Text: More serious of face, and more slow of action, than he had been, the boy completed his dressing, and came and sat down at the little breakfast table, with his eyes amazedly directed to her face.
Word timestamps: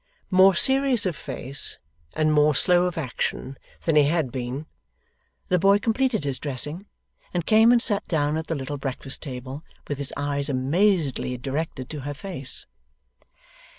More 0.31 0.55
serious 0.55 1.05
of 1.05 1.15
face, 1.15 1.77
and 2.15 2.33
more 2.33 2.55
slow 2.55 2.85
of 2.87 2.97
action, 2.97 3.55
than 3.85 3.95
he 3.95 4.05
had 4.05 4.31
been, 4.31 4.65
the 5.49 5.59
boy 5.59 5.77
completed 5.77 6.23
his 6.23 6.39
dressing, 6.39 6.87
and 7.35 7.45
came 7.45 7.71
and 7.71 7.83
sat 7.83 8.07
down 8.07 8.35
at 8.35 8.47
the 8.47 8.55
little 8.55 8.77
breakfast 8.79 9.21
table, 9.21 9.63
with 9.87 9.99
his 9.99 10.11
eyes 10.17 10.49
amazedly 10.49 11.37
directed 11.37 11.87
to 11.91 11.99
her 11.99 12.15
face. 12.15 12.65